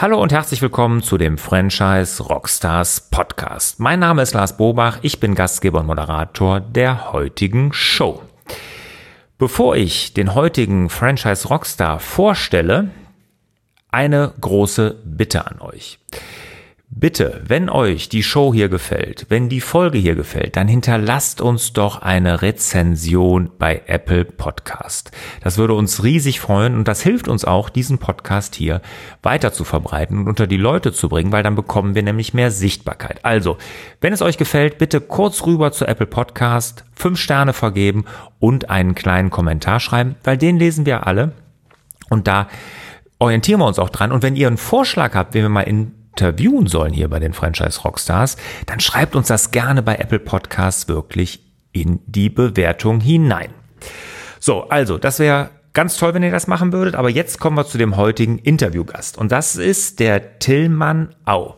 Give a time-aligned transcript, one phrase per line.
[0.00, 3.80] Hallo und herzlich willkommen zu dem Franchise Rockstars Podcast.
[3.80, 8.22] Mein Name ist Lars Bobach, ich bin Gastgeber und Moderator der heutigen Show.
[9.38, 12.92] Bevor ich den heutigen Franchise Rockstar vorstelle,
[13.90, 15.98] eine große Bitte an euch.
[17.00, 21.72] Bitte, wenn euch die Show hier gefällt, wenn die Folge hier gefällt, dann hinterlasst uns
[21.72, 25.12] doch eine Rezension bei Apple Podcast.
[25.40, 28.82] Das würde uns riesig freuen und das hilft uns auch, diesen Podcast hier
[29.22, 32.50] weiter zu verbreiten und unter die Leute zu bringen, weil dann bekommen wir nämlich mehr
[32.50, 33.24] Sichtbarkeit.
[33.24, 33.58] Also,
[34.00, 38.06] wenn es euch gefällt, bitte kurz rüber zu Apple Podcast, fünf Sterne vergeben
[38.40, 41.30] und einen kleinen Kommentar schreiben, weil den lesen wir alle
[42.10, 42.48] und da
[43.20, 44.10] orientieren wir uns auch dran.
[44.10, 47.32] Und wenn ihr einen Vorschlag habt, wenn wir mal in interviewen sollen hier bei den
[47.32, 48.36] Franchise Rockstars,
[48.66, 53.50] dann schreibt uns das gerne bei Apple Podcasts wirklich in die Bewertung hinein.
[54.40, 57.66] So, also, das wäre ganz toll, wenn ihr das machen würdet, aber jetzt kommen wir
[57.66, 61.54] zu dem heutigen Interviewgast und das ist der Tillmann Au.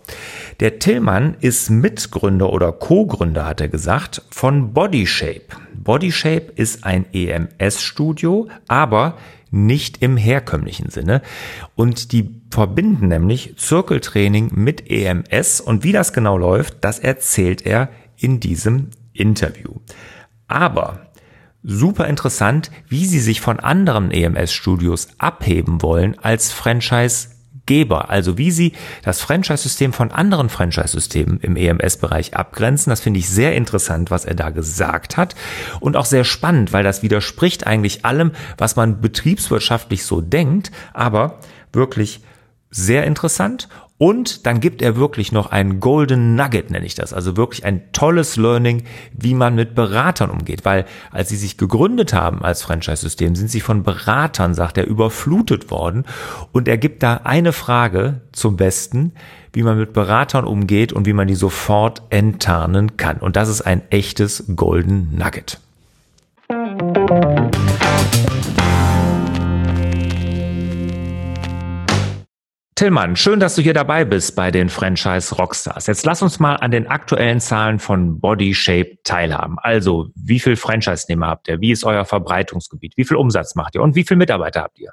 [0.60, 5.56] Der Tillmann ist Mitgründer oder Co-Gründer, hat er gesagt, von Bodyshape.
[5.72, 9.16] Bodyshape ist ein EMS-Studio, aber
[9.50, 11.22] nicht im herkömmlichen Sinne.
[11.74, 17.88] Und die verbinden nämlich Zirkeltraining mit EMS und wie das genau läuft, das erzählt er
[18.16, 19.74] in diesem Interview.
[20.48, 21.10] Aber
[21.62, 27.28] super interessant, wie sie sich von anderen EMS-Studios abheben wollen als Franchise
[27.66, 28.72] Geber, also wie sie
[29.04, 32.90] das Franchise-System von anderen Franchise-Systemen im EMS-Bereich abgrenzen.
[32.90, 35.36] Das finde ich sehr interessant, was er da gesagt hat
[35.78, 41.38] und auch sehr spannend, weil das widerspricht eigentlich allem, was man betriebswirtschaftlich so denkt, aber
[41.72, 42.22] wirklich
[42.70, 43.68] sehr interessant
[44.00, 47.12] und dann gibt er wirklich noch ein Golden Nugget, nenne ich das.
[47.12, 50.64] Also wirklich ein tolles Learning, wie man mit Beratern umgeht.
[50.64, 55.70] Weil als sie sich gegründet haben als Franchise-System, sind sie von Beratern, sagt er, überflutet
[55.70, 56.06] worden.
[56.50, 59.12] Und er gibt da eine Frage zum Besten,
[59.52, 63.18] wie man mit Beratern umgeht und wie man die sofort enttarnen kann.
[63.18, 65.60] Und das ist ein echtes Golden Nugget.
[72.80, 75.86] Tillmann, schön, dass du hier dabei bist bei den Franchise Rockstars.
[75.86, 79.58] Jetzt lass uns mal an den aktuellen Zahlen von Body Shape teilhaben.
[79.58, 81.60] Also, wie viel Franchise-Nehmer habt ihr?
[81.60, 82.96] Wie ist euer Verbreitungsgebiet?
[82.96, 83.82] Wie viel Umsatz macht ihr?
[83.82, 84.92] Und wie viele Mitarbeiter habt ihr?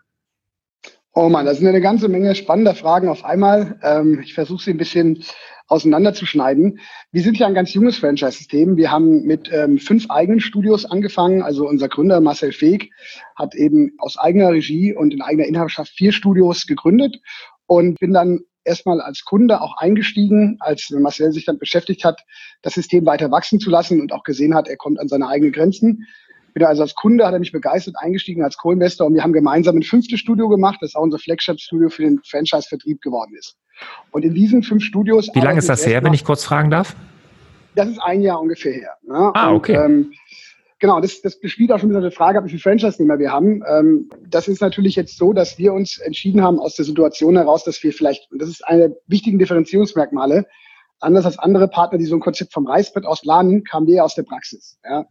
[1.14, 3.80] Oh Mann, das sind eine ganze Menge spannender Fragen auf einmal.
[3.81, 5.24] Ähm, ich versuche sie ein bisschen
[5.68, 6.80] auseinanderzuschneiden.
[7.14, 8.75] Wir sind ja ein ganz junges Franchise-System.
[8.75, 11.42] Wir haben mit ähm, fünf eigenen Studios angefangen.
[11.42, 12.92] Also unser Gründer Marcel Feeg
[13.38, 17.22] hat eben aus eigener Regie und in eigener Inhaberschaft vier Studios gegründet
[17.68, 22.22] und bin dann erstmal als Kunde auch eingestiegen, als Marcel sich dann beschäftigt hat,
[22.62, 25.54] das System weiter wachsen zu lassen und auch gesehen hat, er kommt an seine eigenen
[25.54, 26.06] Grenzen.
[26.54, 29.78] Bin also als Kunde, hat er mich begeistert eingestiegen als Co-Investor und wir haben gemeinsam
[29.78, 33.56] ein fünftes Studio gemacht, das auch unser Flagship-Studio für den Franchise-Vertrieb geworden ist.
[34.12, 35.30] Und in diesen fünf Studios.
[35.34, 36.96] Wie lange ist das her, wenn ich kurz fragen darf?
[37.76, 38.98] Das ist ein Jahr ungefähr her.
[39.04, 39.32] Ne?
[39.36, 39.78] Ah, okay.
[39.78, 40.14] Und, ähm,
[40.80, 43.64] Genau, das, das spielt auch schon wieder eine Frage wie viele Franchise-Nehmer wir haben.
[43.68, 47.64] Ähm, das ist natürlich jetzt so, dass wir uns entschieden haben aus der Situation heraus,
[47.64, 50.46] dass wir vielleicht, und das ist eine wichtigen Differenzierungsmerkmale,
[51.00, 54.16] anders als andere Partner, die so ein Konzept vom Reißbrett aus planen, kamen wir aus
[54.16, 54.80] der Praxis.
[54.84, 55.06] Ja.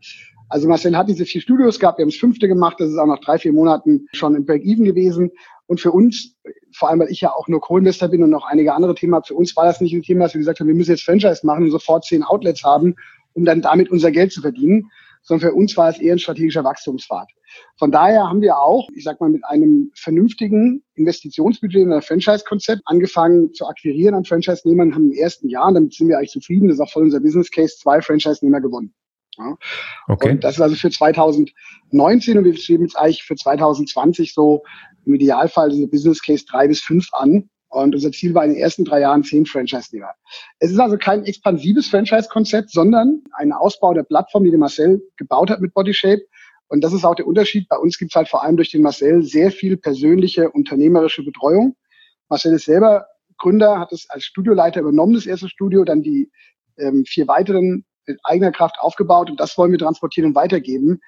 [0.48, 3.06] Also Marcel hat diese vier Studios gehabt, wir haben das fünfte gemacht, das ist auch
[3.06, 5.32] nach drei, vier Monaten schon im Break-Even gewesen.
[5.66, 6.36] Und für uns,
[6.72, 9.26] vor allem weil ich ja auch nur Co-Investor bin und noch einige andere Themen habe,
[9.26, 11.44] für uns war das nicht ein Thema, dass wir gesagt haben, wir müssen jetzt Franchise
[11.44, 12.94] machen und sofort zehn Outlets haben,
[13.32, 14.90] um dann damit unser Geld zu verdienen,
[15.26, 17.28] sondern für uns war es eher ein strategischer Wachstumspfad.
[17.78, 22.82] Von daher haben wir auch, ich sag mal, mit einem vernünftigen Investitionsbudget in ein Franchise-Konzept
[22.86, 26.76] angefangen zu akquirieren an Franchise-Nehmern, haben im ersten Jahr, damit sind wir eigentlich zufrieden, das
[26.76, 28.94] ist auch voll unser Business Case, zwei Franchise-Nehmer gewonnen.
[29.38, 29.56] Ja.
[30.08, 30.30] Okay.
[30.30, 34.62] Und das ist also für 2019 und wir schieben jetzt eigentlich für 2020 so
[35.04, 37.50] im Idealfall diese Business Case drei bis fünf an,
[37.82, 40.12] und unser Ziel war in den ersten drei Jahren zehn Franchise-Nehmer.
[40.58, 45.50] Es ist also kein expansives Franchise-Konzept, sondern ein Ausbau der Plattform, die der Marcel gebaut
[45.50, 46.22] hat mit Bodyshape.
[46.68, 47.68] Und das ist auch der Unterschied.
[47.68, 51.76] Bei uns gibt es halt vor allem durch den Marcel sehr viel persönliche unternehmerische Betreuung.
[52.28, 53.06] Marcel ist selber
[53.38, 56.30] Gründer, hat es als Studioleiter übernommen, das erste Studio, dann die
[56.78, 61.00] ähm, vier weiteren mit eigener Kraft aufgebaut und das wollen wir transportieren und weitergeben.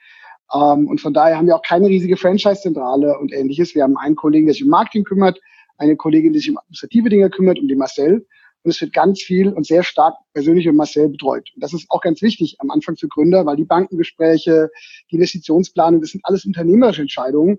[0.53, 3.75] Ähm, und von daher haben wir auch keine riesige Franchise-Zentrale und ähnliches.
[3.75, 5.41] Wir haben einen Kollegen, der sich um Marketing kümmert,
[5.79, 8.27] eine Kollegin, die sich um administrative Dinge kümmert, um den Marcel.
[8.65, 11.49] Und es wird ganz viel und sehr stark persönlich um Marcel betreut.
[11.55, 14.71] Und das ist auch ganz wichtig am Anfang für Gründer, weil die Bankengespräche,
[15.11, 17.59] die Investitionsplanung, das sind alles unternehmerische Entscheidungen.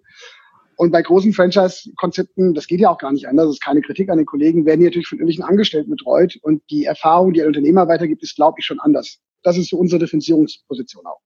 [0.75, 4.09] Und bei großen Franchise-Konzepten, das geht ja auch gar nicht anders, das ist keine Kritik
[4.09, 6.37] an den Kollegen, werden die natürlich von irgendwelchen Angestellten betreut.
[6.41, 9.19] Und die Erfahrung, die ein Unternehmer weitergibt, ist, glaube ich, schon anders.
[9.43, 11.19] Das ist so unsere Differenzierungsposition auch.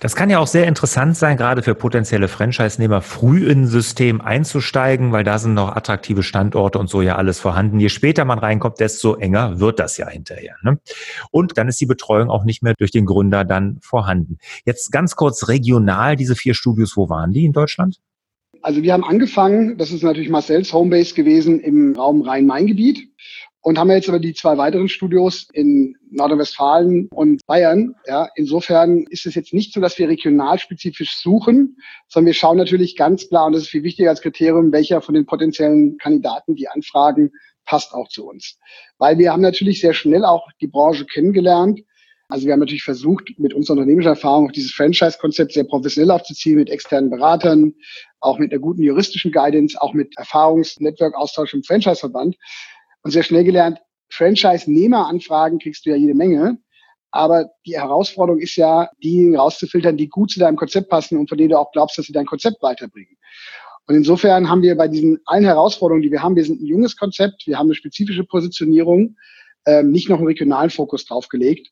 [0.00, 4.20] Das kann ja auch sehr interessant sein, gerade für potenzielle Franchise-Nehmer, früh in ein System
[4.20, 7.80] einzusteigen, weil da sind noch attraktive Standorte und so ja alles vorhanden.
[7.80, 10.56] Je später man reinkommt, desto enger wird das ja hinterher.
[10.62, 10.78] Ne?
[11.30, 14.38] Und dann ist die Betreuung auch nicht mehr durch den Gründer dann vorhanden.
[14.64, 18.00] Jetzt ganz kurz regional, diese vier Studios, wo waren die in Deutschland?
[18.62, 23.10] Also wir haben angefangen, das ist natürlich Marcells Homebase gewesen im Raum Rhein-Main-Gebiet
[23.64, 27.94] und haben jetzt aber die zwei weiteren Studios in Nordrhein-Westfalen und Bayern.
[28.06, 32.94] Ja, insofern ist es jetzt nicht so, dass wir regionalspezifisch suchen, sondern wir schauen natürlich
[32.94, 36.68] ganz klar, und das ist viel wichtiger als Kriterium, welcher von den potenziellen Kandidaten, die
[36.68, 37.32] anfragen,
[37.64, 38.58] passt auch zu uns.
[38.98, 41.80] Weil wir haben natürlich sehr schnell auch die Branche kennengelernt
[42.28, 46.56] also wir haben natürlich versucht, mit unserer unternehmerischen Erfahrung auch dieses Franchise-Konzept sehr professionell aufzuziehen,
[46.56, 47.74] mit externen Beratern,
[48.20, 52.36] auch mit einer guten juristischen Guidance, auch mit Erfahrungs-Network-Austausch im Franchise-Verband
[53.04, 53.78] und sehr schnell gelernt,
[54.10, 56.58] Franchise-Nehmer-Anfragen kriegst du ja jede Menge.
[57.10, 61.38] Aber die Herausforderung ist ja, die rauszufiltern, die gut zu deinem Konzept passen und von
[61.38, 63.16] denen du auch glaubst, dass sie dein Konzept weiterbringen.
[63.86, 66.96] Und insofern haben wir bei diesen allen Herausforderungen, die wir haben, wir sind ein junges
[66.96, 69.16] Konzept, wir haben eine spezifische Positionierung,
[69.66, 71.68] ähm, nicht noch einen regionalen Fokus draufgelegt.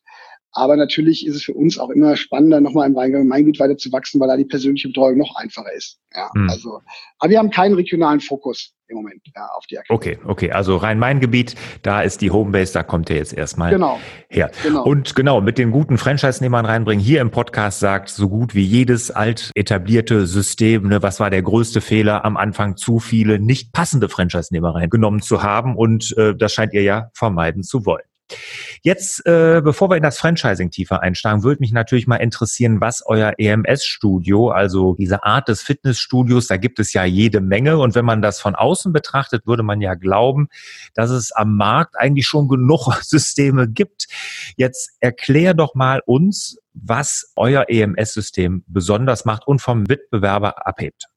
[0.53, 4.21] Aber natürlich ist es für uns auch immer spannender, nochmal im Rhein-Main-Gebiet weiter zu wachsen,
[4.21, 5.99] weil da die persönliche Betreuung noch einfacher ist.
[6.15, 6.47] Ja, hm.
[6.49, 6.79] also,
[7.17, 9.97] aber wir haben keinen regionalen Fokus im Moment ja, auf die Erklärung.
[9.97, 10.51] Okay, okay.
[10.51, 14.51] Also Rhein-Main-Gebiet, da ist die Homebase, da kommt ihr jetzt erstmal genau, her.
[14.61, 14.83] Genau.
[14.83, 17.03] Und genau, mit den guten Franchise-Nehmern reinbringen.
[17.03, 21.41] Hier im Podcast sagt so gut wie jedes alt etablierte System, ne, was war der
[21.41, 25.75] größte Fehler am Anfang, zu viele nicht passende Franchise-Nehmer reingenommen zu haben.
[25.75, 28.03] Und äh, das scheint ihr ja vermeiden zu wollen.
[28.81, 33.03] Jetzt, äh, bevor wir in das Franchising tiefer einsteigen, würde mich natürlich mal interessieren, was
[33.05, 37.77] euer EMS-Studio, also diese Art des Fitnessstudios, da gibt es ja jede Menge.
[37.77, 40.47] Und wenn man das von außen betrachtet, würde man ja glauben,
[40.93, 44.07] dass es am Markt eigentlich schon genug Systeme gibt.
[44.57, 51.07] Jetzt erklär doch mal uns, was euer EMS-System besonders macht und vom Wettbewerber abhebt.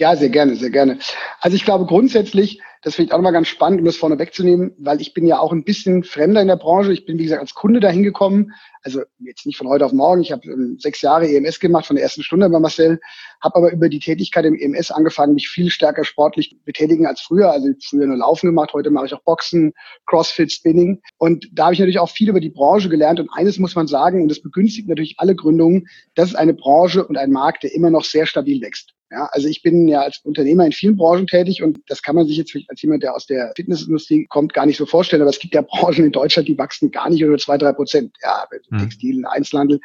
[0.00, 0.98] Ja, sehr gerne, sehr gerne.
[1.40, 4.72] Also ich glaube grundsätzlich, das finde ich auch nochmal ganz spannend, um das vorne wegzunehmen,
[4.78, 6.94] weil ich bin ja auch ein bisschen fremder in der Branche.
[6.94, 8.52] Ich bin, wie gesagt, als Kunde dahin gekommen.
[8.82, 10.22] Also jetzt nicht von heute auf morgen.
[10.22, 12.98] Ich habe ähm, sechs Jahre EMS gemacht, von der ersten Stunde bei Marcel,
[13.42, 17.52] habe aber über die Tätigkeit im EMS angefangen, mich viel stärker sportlich betätigen als früher.
[17.52, 19.74] Also früher nur Laufen gemacht, heute mache ich auch Boxen,
[20.06, 21.02] Crossfit, Spinning.
[21.18, 23.20] Und da habe ich natürlich auch viel über die Branche gelernt.
[23.20, 27.06] Und eines muss man sagen, und das begünstigt natürlich alle Gründungen, das ist eine Branche
[27.06, 28.94] und ein Markt, der immer noch sehr stabil wächst.
[29.12, 32.28] Ja, also ich bin ja als Unternehmer in vielen Branchen tätig und das kann man
[32.28, 35.20] sich jetzt als jemand, der aus der Fitnessindustrie kommt, gar nicht so vorstellen.
[35.22, 38.14] Aber es gibt ja Branchen in Deutschland, die wachsen gar nicht über zwei, drei Prozent.
[38.22, 38.78] Ja, hm.
[38.78, 39.80] Textil, Einzelhandel.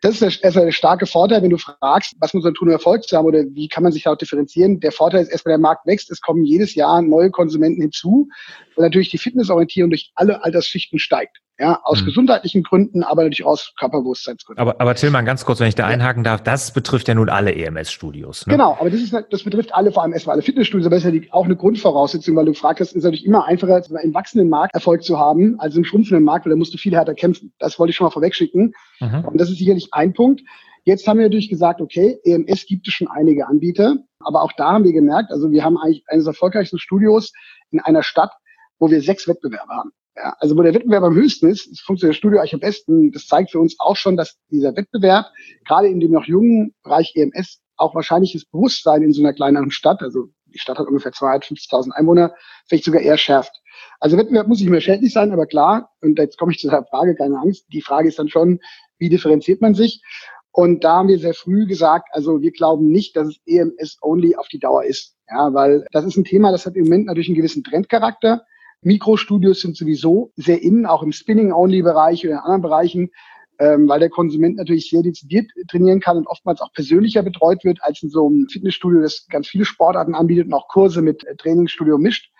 [0.00, 3.02] Das ist der, der starke Vorteil, wenn du fragst, was muss man tun, um Erfolg
[3.02, 4.78] zu haben oder wie kann man sich da auch differenzieren.
[4.78, 8.28] Der Vorteil ist erstmal, der Markt wächst, es kommen jedes Jahr neue Konsumenten hinzu
[8.76, 11.38] und natürlich die Fitnessorientierung durch alle Altersschichten steigt.
[11.60, 12.06] Ja, aus mhm.
[12.06, 14.62] gesundheitlichen Gründen, aber natürlich aus Körperbewusstseinsgründen.
[14.62, 17.52] Aber, aber Tillmann, ganz kurz, wenn ich da einhaken darf, das betrifft ja nun alle
[17.52, 18.46] EMS-Studios.
[18.46, 18.52] Ne?
[18.52, 21.12] Genau, aber das, ist, das betrifft alle, vor allem erstmal alle Fitnessstudios, aber das ist
[21.12, 24.48] ja die, auch eine Grundvoraussetzung, weil du fragst, es ist natürlich immer einfacher, im wachsenden
[24.48, 27.52] Markt Erfolg zu haben, als im schrumpfenden Markt, weil da musst du viel härter kämpfen.
[27.58, 28.72] Das wollte ich schon mal vorwegschicken.
[29.00, 29.24] Mhm.
[29.24, 30.42] Und das ist sicherlich ein Punkt.
[30.84, 34.72] Jetzt haben wir natürlich gesagt, okay, EMS gibt es schon einige Anbieter, aber auch da
[34.72, 37.32] haben wir gemerkt, also wir haben eigentlich eines der erfolgreichsten Studios
[37.72, 38.30] in einer Stadt,
[38.78, 39.90] wo wir sechs Wettbewerbe haben.
[40.38, 43.12] Also wo der Wettbewerb am höchsten ist, das funktioniert das Studio eigentlich am besten.
[43.12, 45.26] Das zeigt für uns auch schon, dass dieser Wettbewerb
[45.66, 50.02] gerade in dem noch jungen Bereich EMS auch wahrscheinliches Bewusstsein in so einer kleineren Stadt,
[50.02, 52.34] also die Stadt hat ungefähr 250.000 Einwohner,
[52.66, 53.52] vielleicht sogar eher schärft.
[54.00, 56.84] Also Wettbewerb muss nicht mehr schädlich sein, aber klar, und jetzt komme ich zu der
[56.84, 58.60] Frage, keine Angst, die Frage ist dann schon,
[58.98, 60.02] wie differenziert man sich?
[60.50, 64.48] Und da haben wir sehr früh gesagt, also wir glauben nicht, dass es EMS-only auf
[64.48, 65.14] die Dauer ist.
[65.28, 68.42] Ja, weil das ist ein Thema, das hat im Moment natürlich einen gewissen Trendcharakter.
[68.82, 73.10] Mikrostudios sind sowieso sehr innen, auch im Spinning-Only-Bereich oder in anderen Bereichen,
[73.58, 77.82] ähm, weil der Konsument natürlich sehr dezidiert trainieren kann und oftmals auch persönlicher betreut wird
[77.82, 81.34] als in so einem Fitnessstudio, das ganz viele Sportarten anbietet und auch Kurse mit äh,
[81.36, 82.30] Trainingsstudio mischt.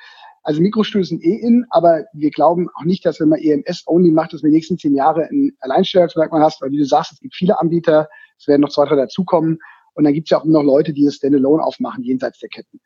[0.45, 4.33] Also Mikrostudios sind eh in, aber wir glauben auch nicht, dass wenn man EMS-only macht,
[4.33, 7.35] dass wir die nächsten zehn Jahre ein Alleinstellungsmerkmal hast, weil wie du sagst, es gibt
[7.35, 9.59] viele Anbieter, es werden noch zwei, drei dazukommen
[9.99, 12.49] und dann gibt es ja auch immer noch Leute, die das Standalone aufmachen, jenseits der
[12.49, 12.81] Ketten.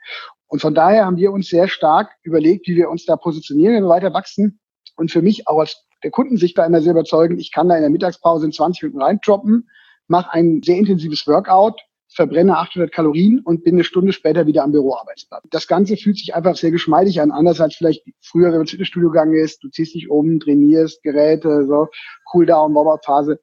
[0.47, 3.83] Und von daher haben wir uns sehr stark überlegt, wie wir uns da positionieren, wenn
[3.83, 4.61] wir weiter wachsen.
[4.97, 7.83] Und für mich auch als der Kundensicht war immer sehr überzeugend, ich kann da in
[7.83, 9.69] der Mittagspause in 20 Minuten reindroppen,
[10.09, 14.73] mache ein sehr intensives Workout, verbrenne 800 Kalorien und bin eine Stunde später wieder am
[14.73, 15.45] Büroarbeitsplatz.
[15.51, 18.71] Das Ganze fühlt sich einfach sehr geschmeidig an, anders als vielleicht früher, wenn man ins
[18.71, 21.89] Fitnessstudio gegangen ist, du ziehst dich um, trainierst, Geräte, so,
[22.31, 23.39] Cooldown, Warm-Up-Phase.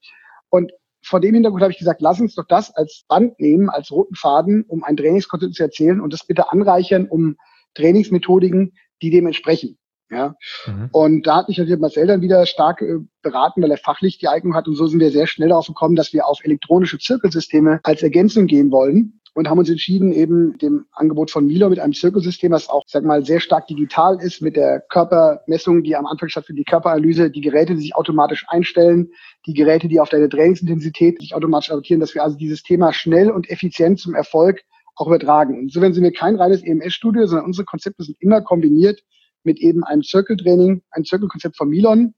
[0.49, 0.71] Und
[1.09, 4.15] vor dem Hintergrund habe ich gesagt, lass uns doch das als Band nehmen, als roten
[4.15, 7.35] Faden, um ein Trainingskonzept zu erzählen und das bitte anreichern um
[7.73, 9.77] Trainingsmethodiken, die dem entsprechen.
[10.11, 10.35] Ja.
[10.65, 10.89] Mhm.
[10.91, 14.27] Und da hat mich natürlich Marcel dann wieder stark äh, beraten, weil er fachlich die
[14.27, 14.67] Eignung hat.
[14.67, 18.47] Und so sind wir sehr schnell darauf gekommen, dass wir auf elektronische Zirkelsysteme als Ergänzung
[18.47, 22.67] gehen wollen und haben uns entschieden, eben dem Angebot von Milo mit einem Zirkelsystem, das
[22.67, 26.69] auch, sag mal, sehr stark digital ist, mit der Körpermessung, die am Anfang stattfindet, die
[26.69, 29.13] Körperanalyse, die Geräte, die sich automatisch einstellen,
[29.45, 33.31] die Geräte, die auf deine Trainingsintensität sich automatisch adaptieren, dass wir also dieses Thema schnell
[33.31, 34.61] und effizient zum Erfolg
[34.95, 35.53] auch übertragen.
[35.53, 39.01] Und insofern sind wir kein reines EMS-Studio, sondern unsere Konzepte sind immer kombiniert
[39.45, 42.13] mit eben einem Zirkeltraining, ein Zirkelkonzept von Milon.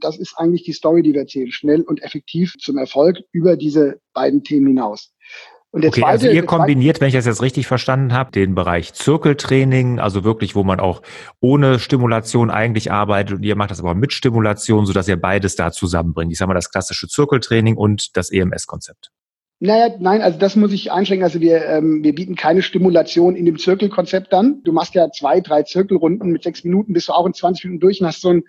[0.00, 1.52] Das ist eigentlich die Story, die wir erzählen.
[1.52, 5.13] Schnell und effektiv zum Erfolg über diese beiden Themen hinaus.
[5.74, 8.92] Und okay, zweite, also ihr kombiniert, wenn ich das jetzt richtig verstanden habe, den Bereich
[8.92, 11.02] Zirkeltraining, also wirklich, wo man auch
[11.40, 15.72] ohne Stimulation eigentlich arbeitet und ihr macht das aber mit Stimulation, sodass ihr beides da
[15.72, 16.30] zusammenbringt.
[16.30, 19.10] Ich sage mal das klassische Zirkeltraining und das EMS-Konzept.
[19.58, 21.24] Naja, nein, also das muss ich einschränken.
[21.24, 24.62] Also wir, ähm, wir bieten keine Stimulation in dem Zirkelkonzept dann.
[24.62, 27.80] Du machst ja zwei, drei Zirkelrunden mit sechs Minuten, bist du auch in 20 Minuten
[27.80, 28.44] durch und hast so ein,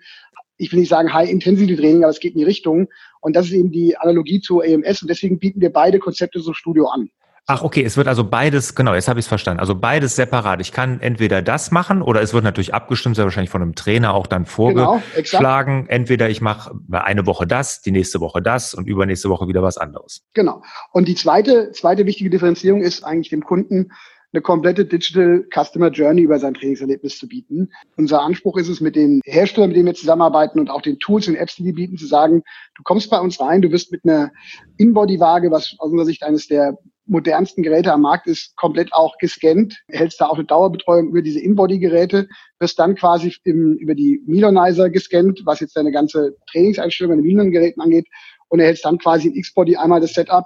[0.58, 2.86] ich will nicht sagen High-Intensity-Training, aber es geht in die Richtung.
[3.26, 6.52] Und das ist eben die Analogie zu EMS und deswegen bieten wir beide Konzepte so
[6.52, 7.10] Studio an.
[7.48, 9.58] Ach, okay, es wird also beides, genau, jetzt habe ich es verstanden.
[9.58, 10.60] Also beides separat.
[10.60, 14.14] Ich kann entweder das machen oder es wird natürlich abgestimmt, sehr wahrscheinlich von einem Trainer
[14.14, 15.86] auch dann genau, vorgeschlagen.
[15.86, 19.62] Genau, entweder ich mache eine Woche das, die nächste Woche das und übernächste Woche wieder
[19.64, 20.22] was anderes.
[20.32, 20.62] Genau.
[20.92, 23.90] Und die zweite, zweite wichtige Differenzierung ist eigentlich dem Kunden
[24.36, 27.70] eine komplette Digital Customer Journey über sein Trainingserlebnis zu bieten.
[27.96, 31.26] Unser Anspruch ist es, mit den Herstellern, mit denen wir zusammenarbeiten und auch den Tools
[31.26, 32.42] und Apps, die wir bieten, zu sagen,
[32.76, 34.30] du kommst bei uns rein, du wirst mit einer
[34.76, 36.76] In-Body-Waage, was aus unserer Sicht eines der
[37.06, 39.82] modernsten Geräte am Markt ist, komplett auch gescannt.
[39.88, 42.28] Hältst da auch eine Dauerbetreuung über diese In-Body-Geräte,
[42.58, 47.26] wirst dann quasi im, über die Milonizer gescannt, was jetzt deine ganze Trainingseinstellung an den
[47.26, 48.06] Milon-Geräten angeht
[48.48, 50.44] und erhältst dann quasi in X-Body einmal das Setup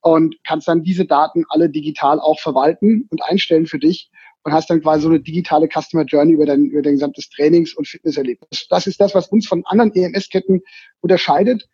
[0.00, 4.10] und kannst dann diese Daten alle digital auch verwalten und einstellen für dich
[4.46, 7.74] und hast dann quasi so eine digitale Customer Journey über dein, über dein gesamtes Trainings-
[7.74, 8.68] und Fitnesserlebnis.
[8.70, 10.62] Das ist das, was uns von anderen EMS-Ketten
[11.00, 11.68] unterscheidet.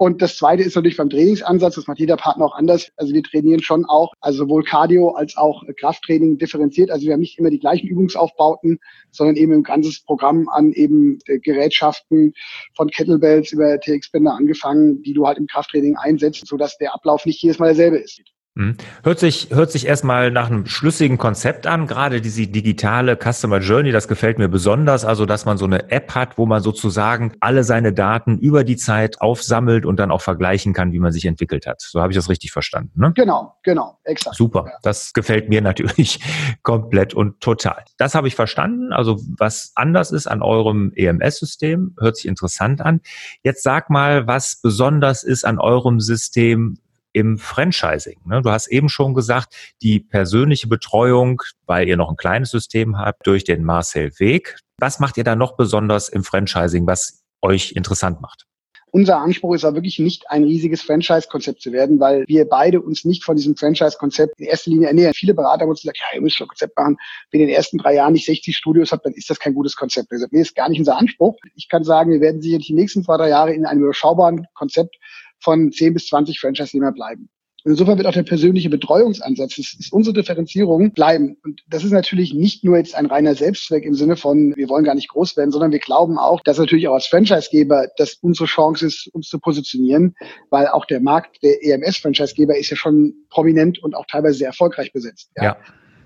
[0.00, 2.90] Und das Zweite ist natürlich beim Trainingsansatz, das macht jeder Partner auch anders.
[2.96, 6.90] Also wir trainieren schon auch, also sowohl Cardio als auch Krafttraining differenziert.
[6.90, 8.78] Also wir haben nicht immer die gleichen Übungsaufbauten,
[9.10, 12.32] sondern eben ein ganzes Programm an eben Gerätschaften
[12.74, 17.42] von Kettlebells über TX-Bänder angefangen, die du halt im Krafttraining einsetzt, sodass der Ablauf nicht
[17.42, 18.22] jedes Mal derselbe ist.
[18.60, 18.76] Mhm.
[19.02, 23.90] Hört sich, hört sich erstmal nach einem schlüssigen Konzept an, gerade diese digitale Customer Journey,
[23.90, 27.64] das gefällt mir besonders, also dass man so eine App hat, wo man sozusagen alle
[27.64, 31.66] seine Daten über die Zeit aufsammelt und dann auch vergleichen kann, wie man sich entwickelt
[31.66, 31.80] hat.
[31.80, 33.00] So habe ich das richtig verstanden.
[33.00, 33.12] Ne?
[33.14, 34.36] Genau, genau, exakt.
[34.36, 34.72] Super, ja.
[34.82, 36.20] das gefällt mir natürlich
[36.62, 37.84] komplett und total.
[37.96, 43.00] Das habe ich verstanden, also was anders ist an eurem EMS-System, hört sich interessant an.
[43.42, 46.76] Jetzt sag mal, was besonders ist an eurem System
[47.12, 48.20] im Franchising.
[48.24, 48.42] Ne?
[48.42, 53.26] Du hast eben schon gesagt, die persönliche Betreuung, weil ihr noch ein kleines System habt,
[53.26, 54.58] durch den Marcel Weg.
[54.78, 58.46] Was macht ihr da noch besonders im Franchising, was euch interessant macht?
[58.92, 63.04] Unser Anspruch ist aber wirklich nicht ein riesiges Franchise-Konzept zu werden, weil wir beide uns
[63.04, 65.14] nicht von diesem Franchise-Konzept in erster Linie ernähren.
[65.14, 66.96] Viele Berater haben uns gesagt, ja, ihr müsst schon ein Konzept machen.
[67.30, 69.54] Wenn ihr in den ersten drei Jahren nicht 60 Studios habt, dann ist das kein
[69.54, 70.10] gutes Konzept.
[70.10, 71.36] Also, nee, ist gar nicht unser Anspruch.
[71.54, 74.96] Ich kann sagen, wir werden sicherlich die nächsten zwei, drei Jahre in einem überschaubaren Konzept
[75.40, 77.28] von 10 bis 20 Franchise-Nehmer bleiben.
[77.64, 81.36] Insofern wird auch der persönliche Betreuungsansatz, das ist unsere Differenzierung, bleiben.
[81.44, 84.84] Und das ist natürlich nicht nur jetzt ein reiner Selbstzweck im Sinne von, wir wollen
[84.84, 88.46] gar nicht groß werden, sondern wir glauben auch, dass natürlich auch als Franchisegeber das unsere
[88.46, 90.14] Chance ist, uns zu positionieren,
[90.48, 94.92] weil auch der Markt der EMS-Franchisegeber ist ja schon prominent und auch teilweise sehr erfolgreich
[94.92, 95.30] besetzt.
[95.36, 95.44] Ja.
[95.44, 95.56] ja.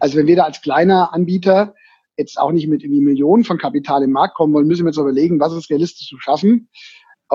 [0.01, 1.75] Also wenn wir da als kleiner Anbieter
[2.17, 4.99] jetzt auch nicht mit irgendwie Millionen von Kapital im Markt kommen wollen, müssen wir uns
[4.99, 6.69] überlegen, was ist realistisch zu schaffen.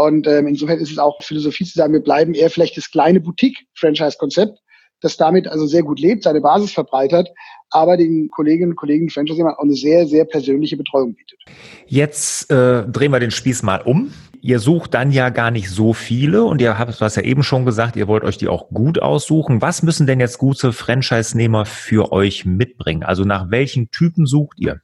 [0.04, 3.20] Und ähm, insofern ist es auch Philosophie zu sagen, wir bleiben eher vielleicht das kleine
[3.20, 4.60] Boutique-Franchise-Konzept,
[5.02, 7.30] das damit also sehr gut lebt, seine Basis verbreitert,
[7.70, 11.40] aber den Kolleginnen und Kollegen Franchise auch eine sehr, sehr persönliche Betreuung bietet.
[11.88, 14.12] Jetzt äh, drehen wir den Spieß mal um.
[14.42, 17.44] Ihr sucht dann ja gar nicht so viele und ihr habt, du hast ja eben
[17.44, 19.62] schon gesagt, ihr wollt euch die auch gut aussuchen.
[19.62, 23.04] Was müssen denn jetzt gute Franchise-Nehmer für euch mitbringen?
[23.04, 24.80] Also nach welchen Typen sucht ihr?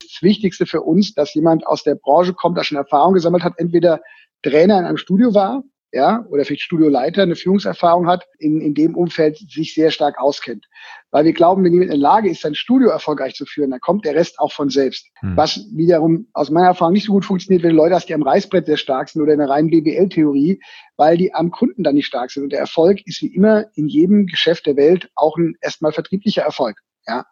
[0.00, 3.54] Das Wichtigste für uns, dass jemand aus der Branche kommt, der schon Erfahrung gesammelt hat,
[3.56, 4.00] entweder
[4.42, 8.94] Trainer in einem Studio war, ja, oder vielleicht Studioleiter eine Führungserfahrung hat, in, in dem
[8.94, 10.66] Umfeld sich sehr stark auskennt.
[11.10, 13.80] Weil wir glauben, wenn jemand in der Lage ist, sein Studio erfolgreich zu führen, dann
[13.80, 15.06] kommt der Rest auch von selbst.
[15.20, 15.36] Hm.
[15.36, 18.66] Was wiederum aus meiner Erfahrung nicht so gut funktioniert, wenn Leute hast, die am Reißbrett
[18.66, 20.60] sehr stark sind oder in der reinen BBL-Theorie,
[20.96, 22.42] weil die am Kunden dann nicht stark sind.
[22.42, 26.42] Und der Erfolg ist wie immer in jedem Geschäft der Welt auch ein erstmal vertrieblicher
[26.42, 26.76] Erfolg.
[27.08, 27.24] Ja.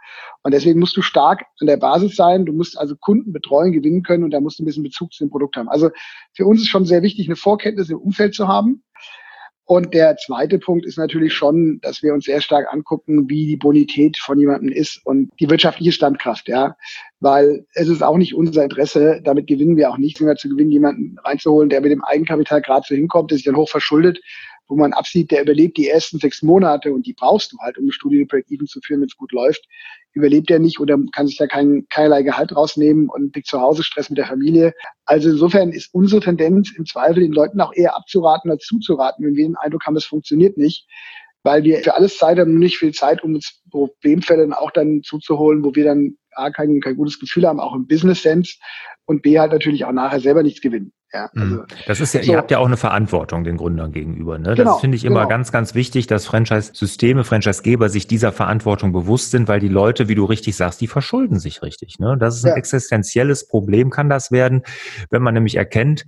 [0.43, 2.47] Und deswegen musst du stark an der Basis sein.
[2.47, 5.25] Du musst also Kunden betreuen, gewinnen können und da musst du ein bisschen Bezug zu
[5.25, 5.69] dem Produkt haben.
[5.69, 5.91] Also
[6.35, 8.83] für uns ist schon sehr wichtig, eine Vorkenntnis im Umfeld zu haben.
[9.69, 13.57] Und der zweite Punkt ist natürlich schon, dass wir uns sehr stark angucken, wie die
[13.57, 16.77] Bonität von jemandem ist und die wirtschaftliche Standkraft, ja.
[17.19, 20.71] Weil es ist auch nicht unser Interesse, damit gewinnen wir auch nicht, sondern zu gewinnen,
[20.71, 24.21] jemanden reinzuholen, der mit dem Eigenkapital gerade so hinkommt, der sich dann hoch verschuldet
[24.69, 27.85] wo man absieht, der überlebt die ersten sechs Monate und die brauchst du halt, um
[27.85, 29.67] eine Studie Break-Even zu führen, wenn es gut läuft,
[30.13, 33.83] überlebt er nicht oder kann sich da kein, keinerlei Gehalt rausnehmen und kriegt zu Hause
[33.83, 34.73] Stress mit der Familie.
[35.05, 39.35] Also insofern ist unsere Tendenz im Zweifel den Leuten auch eher abzuraten als zuzuraten, wenn
[39.35, 40.87] wir den Eindruck haben, es funktioniert nicht,
[41.43, 45.63] weil wir für alles Zeit haben, nicht viel Zeit, um uns Problemfälle auch dann zuzuholen,
[45.63, 48.57] wo wir dann A, kein, kein gutes Gefühl haben, auch im Business-Sense
[49.05, 50.93] und B, halt natürlich auch nachher selber nichts gewinnen.
[51.13, 51.43] Ja, mhm.
[51.43, 52.33] also, das ist ja, so.
[52.33, 54.39] ihr habt ja auch eine Verantwortung den Gründern gegenüber.
[54.39, 54.55] Ne?
[54.55, 55.29] Genau, das finde ich immer genau.
[55.29, 60.17] ganz, ganz wichtig, dass Franchise-Systeme, Franchise-Geber sich dieser Verantwortung bewusst sind, weil die Leute, wie
[60.17, 62.01] du richtig sagst, die verschulden sich richtig.
[62.01, 62.17] Ne?
[62.19, 62.57] Das ist ein ja.
[62.57, 64.63] existenzielles Problem, kann das werden,
[65.11, 66.07] wenn man nämlich erkennt,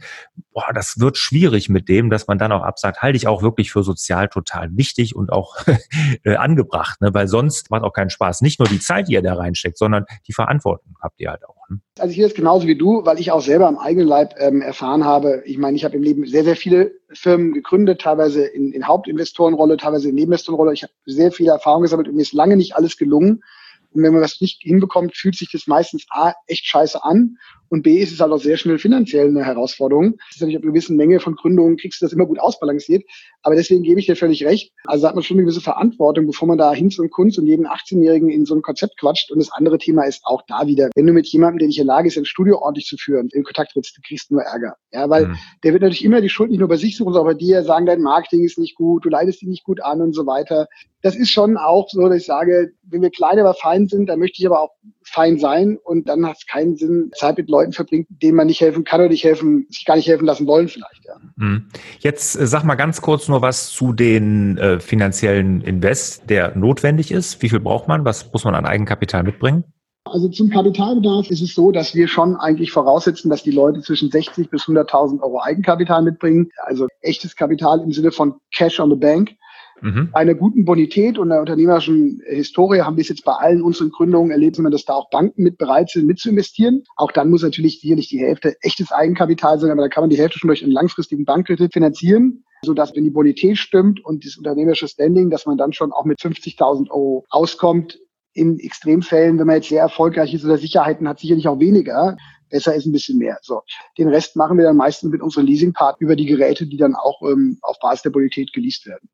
[0.53, 3.71] boah, das wird schwierig mit dem, dass man dann auch absagt, halte ich auch wirklich
[3.71, 5.57] für sozial total wichtig und auch
[6.25, 7.15] äh, angebracht, ne?
[7.15, 8.41] weil sonst macht auch keinen Spaß.
[8.41, 11.58] Nicht nur die Zeit, die ihr da reinsteckt, sondern die Verantwortung habt ihr halt auch.
[11.69, 11.81] Ne?
[11.99, 14.63] Also ich sehe das genauso wie du, weil ich auch selber am eigenen Leib ähm,
[14.63, 15.43] erfahren habe.
[15.45, 19.77] Ich meine, ich habe im Leben sehr, sehr viele Firmen gegründet, teilweise in, in Hauptinvestorenrolle,
[19.77, 20.73] teilweise in Nebeninvestorenrolle.
[20.73, 23.43] Ich habe sehr viele Erfahrungen gesammelt und mir ist lange nicht alles gelungen.
[23.91, 27.37] Und wenn man was nicht hinbekommt, fühlt sich das meistens A, echt scheiße an
[27.71, 30.17] und B, ist es halt auch sehr schnell finanziell eine Herausforderung.
[30.17, 33.05] Das ist natürlich ab einer gewissen Menge von Gründungen kriegst du das immer gut ausbalanciert.
[33.43, 34.73] Aber deswegen gebe ich dir völlig recht.
[34.85, 37.47] Also da hat man schon eine gewisse Verantwortung, bevor man da Hinz und Kunst und
[37.47, 39.31] jeden 18-Jährigen in so ein Konzept quatscht.
[39.31, 41.87] Und das andere Thema ist auch da wieder, wenn du mit jemandem, der nicht in
[41.87, 44.77] der Lage ist, ein Studio ordentlich zu führen, in Kontakt trittst, du kriegst nur Ärger.
[44.93, 45.37] Ja, weil mhm.
[45.65, 47.63] der wird natürlich immer die Schuld nicht nur bei sich suchen, sondern auch bei dir,
[47.63, 50.67] sagen, dein Marketing ist nicht gut, du leitest dich nicht gut an und so weiter.
[51.03, 54.19] Das ist schon auch so, dass ich sage, wenn wir klein, aber fein sind, dann
[54.19, 54.71] möchte ich aber auch
[55.09, 58.61] fein sein und dann hat es keinen Sinn, Zeit mit Leuten verbringt, denen man nicht
[58.61, 61.05] helfen kann oder nicht helfen, sich gar nicht helfen lassen wollen vielleicht.
[61.05, 61.15] Ja.
[61.37, 61.69] Mhm.
[62.01, 67.11] Jetzt äh, sag mal ganz kurz nur was zu den äh, finanziellen Invest, der notwendig
[67.11, 67.43] ist.
[67.43, 68.05] Wie viel braucht man?
[68.05, 69.65] Was muss man an Eigenkapital mitbringen?
[70.13, 74.11] Also zum Kapitalbedarf ist es so, dass wir schon eigentlich voraussetzen, dass die Leute zwischen
[74.11, 76.51] 60 bis 100.000 Euro Eigenkapital mitbringen.
[76.65, 79.33] Also echtes Kapital im Sinne von Cash on the Bank.
[79.81, 80.09] Mhm.
[80.13, 84.31] Einer guten Bonität und einer unternehmerischen Historie haben wir es jetzt bei allen unseren Gründungen
[84.31, 86.85] erlebt, dass da auch Banken mit bereit sind, mit zu investieren.
[86.97, 90.11] Auch dann muss natürlich hier nicht die Hälfte echtes Eigenkapital sein, aber da kann man
[90.11, 94.25] die Hälfte schon durch einen langfristigen Bankkredit finanzieren so dass wenn die Bonität stimmt und
[94.25, 97.99] das unternehmerische Standing, dass man dann schon auch mit 50.000 Euro auskommt.
[98.35, 102.17] In Extremfällen, wenn man jetzt sehr erfolgreich ist oder Sicherheiten hat, sicherlich auch weniger.
[102.49, 103.39] Besser ist ein bisschen mehr.
[103.43, 103.63] So,
[103.97, 107.23] den Rest machen wir dann meistens mit unseren Leasingpartnern über die Geräte, die dann auch
[107.23, 109.09] ähm, auf Basis der Bonität geleast werden.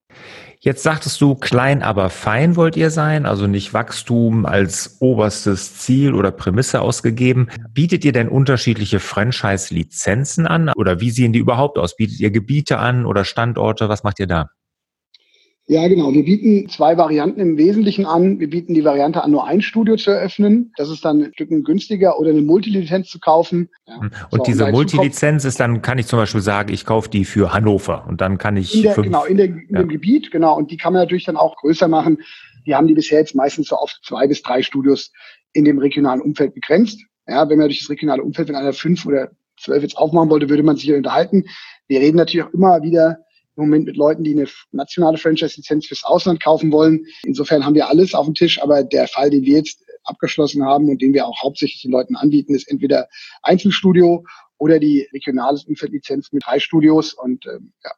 [0.61, 6.15] Jetzt sagtest du, klein aber fein wollt ihr sein, also nicht Wachstum als oberstes Ziel
[6.15, 7.49] oder Prämisse ausgegeben.
[7.73, 11.97] Bietet ihr denn unterschiedliche Franchise-Lizenzen an oder wie sehen die überhaupt aus?
[11.97, 13.89] Bietet ihr Gebiete an oder Standorte?
[13.89, 14.51] Was macht ihr da?
[15.67, 16.13] Ja, genau.
[16.13, 18.39] Wir bieten zwei Varianten im Wesentlichen an.
[18.39, 20.73] Wir bieten die Variante an, nur ein Studio zu eröffnen.
[20.77, 23.71] Das ist dann ein Stück günstiger oder eine Multilizenz zu kaufen.
[23.87, 23.99] Ja.
[23.99, 24.11] Hm.
[24.31, 27.55] Und so, diese Multilizenz ist dann, kann ich zum Beispiel sagen, ich kaufe die für
[27.55, 28.75] Hannover und dann kann ich.
[28.75, 29.79] In der, fünf, genau, in, der, in ja.
[29.81, 30.55] dem Gebiet, genau.
[30.55, 32.19] Und die kann man natürlich dann auch größer machen.
[32.67, 35.13] Die haben die bisher jetzt meistens so auf zwei bis drei Studios
[35.55, 37.01] in dem regionalen Umfeld begrenzt.
[37.27, 40.51] Ja, wenn man durch das regionale Umfeld, wenn einer fünf oder zwölf jetzt aufmachen wollte,
[40.51, 41.45] würde man sich unterhalten.
[41.89, 43.19] Wir reden natürlich auch immer wieder
[43.57, 47.05] im Moment mit Leuten, die eine nationale Franchise-Lizenz fürs Ausland kaufen wollen.
[47.25, 50.89] Insofern haben wir alles auf dem Tisch, aber der Fall, den wir jetzt abgeschlossen haben
[50.89, 53.09] und den wir auch hauptsächlich den Leuten anbieten, ist entweder
[53.43, 54.25] Einzelstudio
[54.59, 57.91] oder die regionale Umfeldlizenz mit drei Studios und ähm, ja.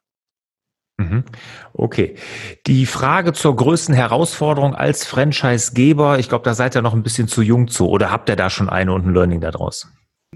[0.98, 1.24] Mhm.
[1.74, 2.14] Okay.
[2.66, 7.28] Die Frage zur größten Herausforderung als Franchise-Geber, ich glaube, da seid ihr noch ein bisschen
[7.28, 9.88] zu jung zu oder habt ihr da schon eine und ein Learning daraus?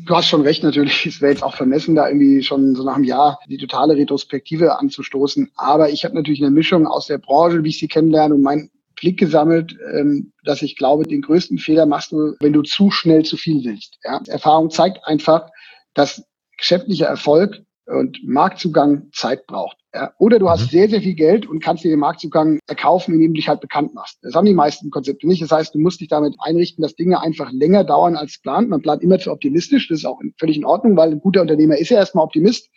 [0.07, 1.07] Du hast schon recht, natürlich.
[1.07, 4.79] Es wäre jetzt auch vermessen, da irgendwie schon so nach einem Jahr die totale Retrospektive
[4.79, 5.51] anzustoßen.
[5.57, 8.71] Aber ich habe natürlich eine Mischung aus der Branche, wie ich sie kennenlerne und meinen
[8.97, 13.25] Blick gesammelt, ähm, dass ich glaube, den größten Fehler machst du, wenn du zu schnell
[13.25, 13.99] zu viel willst.
[14.05, 14.21] Ja?
[14.27, 15.49] Erfahrung zeigt einfach,
[15.95, 16.25] dass
[16.57, 19.77] geschäftlicher Erfolg und Marktzugang Zeit braucht.
[19.93, 20.69] Ja, oder du hast mhm.
[20.69, 23.93] sehr, sehr viel Geld und kannst dir den Marktzugang erkaufen, indem du dich halt bekannt
[23.93, 24.19] machst.
[24.23, 25.43] Das haben die meisten Konzepte nicht.
[25.43, 28.69] Das heißt, du musst dich damit einrichten, dass Dinge einfach länger dauern als geplant.
[28.69, 29.89] Man plant immer zu optimistisch.
[29.89, 32.71] Das ist auch völlig in Ordnung, weil ein guter Unternehmer ist ja erstmal Optimist.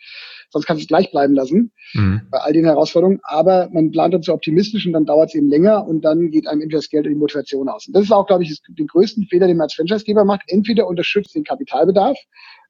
[0.50, 2.22] Sonst kannst du es gleich bleiben lassen mhm.
[2.30, 3.20] bei all den Herausforderungen.
[3.22, 6.48] Aber man plant dann zu optimistisch und dann dauert es eben länger und dann geht
[6.48, 7.86] einem entweder das Geld oder die Motivation aus.
[7.86, 10.42] Und das ist auch, glaube ich, den größten Fehler, den man als Franchisegeber macht.
[10.48, 12.18] Entweder unterstützt den Kapitalbedarf,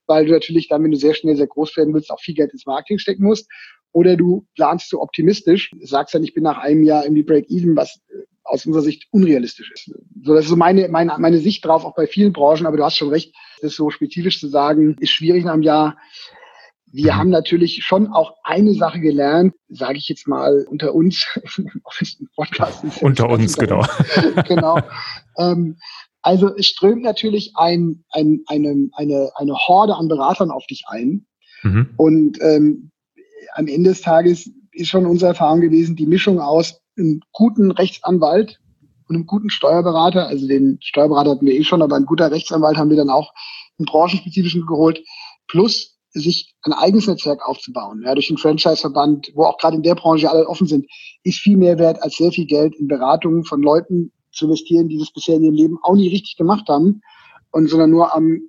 [0.07, 2.51] weil du natürlich dann, wenn du sehr schnell sehr groß werden willst, auch viel Geld
[2.51, 3.49] ins Marketing stecken musst
[3.91, 8.01] oder du planst zu optimistisch, sagst dann, ich bin nach einem Jahr irgendwie Break-Even, was
[8.09, 9.85] äh, aus unserer Sicht unrealistisch ist.
[10.23, 12.83] So, das ist so meine, meine, meine Sicht drauf, auch bei vielen Branchen, aber du
[12.83, 15.97] hast schon recht, das so spezifisch zu sagen, ist schwierig nach einem Jahr.
[16.91, 17.17] Wir mhm.
[17.17, 21.25] haben natürlich schon auch eine Sache gelernt, sage ich jetzt mal unter uns,
[22.35, 22.83] Podcast.
[23.01, 23.85] unter uns, genau.
[24.47, 24.79] genau.
[25.37, 25.77] Ähm,
[26.25, 31.27] also es strömt natürlich ein, ein, eine, eine, eine Horde an Beratern auf dich ein.
[31.61, 31.89] Mhm.
[31.97, 32.89] Und ähm,
[33.53, 38.59] am Ende des Tages ist schon unsere Erfahrung gewesen, die Mischung aus einem guten Rechtsanwalt
[39.07, 42.77] und einem guten Steuerberater, also den Steuerberater hatten wir eh schon, aber ein guter Rechtsanwalt
[42.77, 43.31] haben wir dann auch
[43.77, 45.03] einen branchenspezifischen geholt,
[45.47, 49.93] plus sich ein eigenes Netzwerk aufzubauen, ja, durch den Franchise-Verband, wo auch gerade in der
[49.93, 50.87] Branche alle offen sind,
[51.21, 54.97] ist viel mehr wert, als sehr viel Geld in Beratungen von Leuten zu investieren, die
[54.97, 57.01] das bisher in ihrem Leben auch nie richtig gemacht haben,
[57.51, 58.41] und sondern nur am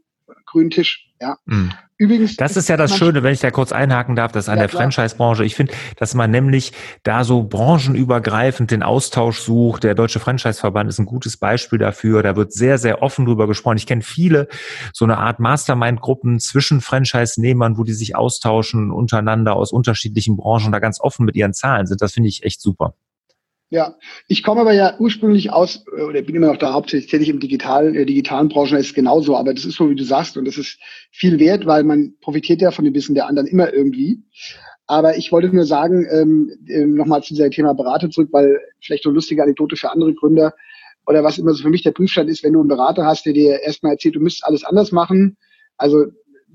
[0.46, 1.08] grünen Tisch.
[1.20, 1.38] Ja.
[1.46, 1.72] Mhm.
[1.98, 2.36] Übrigens.
[2.36, 4.68] Das ist ja das Schöne, wenn ich da kurz einhaken darf, dass an ja, der
[4.68, 6.72] Franchise-Branche, ich finde, dass man nämlich
[7.04, 9.82] da so branchenübergreifend den Austausch sucht.
[9.82, 12.22] Der Deutsche Franchise-Verband ist ein gutes Beispiel dafür.
[12.22, 13.78] Da wird sehr, sehr offen drüber gesprochen.
[13.78, 14.48] Ich kenne viele
[14.92, 20.80] so eine Art Mastermind-Gruppen zwischen Franchise-Nehmern, wo die sich austauschen untereinander aus unterschiedlichen Branchen, da
[20.80, 22.02] ganz offen mit ihren Zahlen sind.
[22.02, 22.94] Das finde ich echt super.
[23.68, 23.96] Ja,
[24.28, 27.40] ich komme aber ja ursprünglich aus, äh, oder bin immer noch da hauptsächlich tätig im
[27.40, 30.56] digitalen, der digitalen Branche, ist genauso, aber das ist so, wie du sagst, und das
[30.56, 30.78] ist
[31.10, 34.22] viel wert, weil man profitiert ja von dem Wissen der anderen immer irgendwie.
[34.86, 39.04] Aber ich wollte nur sagen, ähm, ähm nochmal zu diesem Thema Berater zurück, weil vielleicht
[39.04, 40.54] eine lustige Anekdote für andere Gründer
[41.06, 43.32] oder was immer so für mich der Prüfstand ist, wenn du einen Berater hast, der
[43.32, 45.36] dir erstmal erzählt, du müsstest alles anders machen.
[45.76, 46.06] Also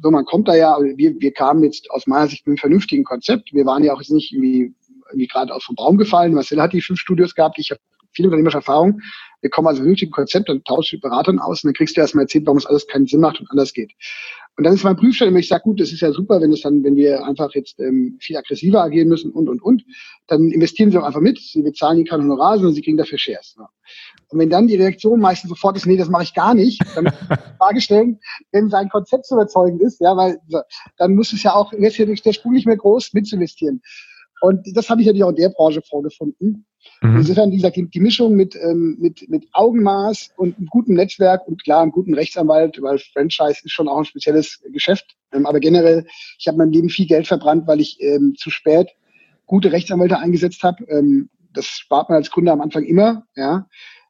[0.01, 3.03] so, man kommt da ja, wir, wir kamen jetzt aus meiner Sicht mit einem vernünftigen
[3.03, 3.53] Konzept.
[3.53, 4.73] Wir waren ja auch jetzt nicht irgendwie
[5.11, 6.33] irgendwie gerade aus vom Baum gefallen.
[6.33, 7.59] Marcel hat die fünf Studios gehabt.
[7.59, 7.81] Ich habe
[8.13, 9.01] viel unternehmerische Erfahrung.
[9.41, 12.01] Wir kommen also wirklich ein Konzept, dann tauscht mit Beratern aus und dann kriegst du
[12.01, 13.93] erstmal erzählt, warum es alles keinen Sinn macht und anders geht.
[14.57, 16.83] Und dann ist mein Prüfstand, ich sage, gut, das ist ja super, wenn es dann,
[16.83, 19.83] wenn wir einfach jetzt ähm, viel aggressiver agieren müssen und und und,
[20.27, 21.39] dann investieren sie auch einfach mit.
[21.39, 23.55] Sie bezahlen ihnen keine Honorar, sondern sie kriegen dafür Shares.
[23.57, 23.69] Ja.
[24.27, 27.11] Und wenn dann die Reaktion meistens sofort ist, nee, das mache ich gar nicht, dann
[27.57, 28.19] Frage stellen,
[28.51, 30.39] wenn sein Konzept so überzeugend ist, ja, weil
[30.97, 33.81] dann muss es ja auch, jetzt hier durch der Spur nicht mehr groß mitzuinvestieren.
[34.41, 36.65] Und das habe ich natürlich auch in der Branche vorgefunden.
[37.01, 37.17] Mhm.
[37.17, 41.47] Insofern, wie gesagt, die, die Mischung mit, ähm, mit, mit Augenmaß und einem guten Netzwerk
[41.47, 45.15] und klar einem guten Rechtsanwalt, weil Franchise ist schon auch ein spezielles Geschäft.
[45.31, 46.05] Ähm, aber generell,
[46.39, 48.89] ich habe mein Leben viel Geld verbrannt, weil ich ähm, zu spät
[49.45, 50.83] gute Rechtsanwälte eingesetzt habe.
[50.89, 53.67] Ähm, das spart man als Kunde am Anfang immer, ja.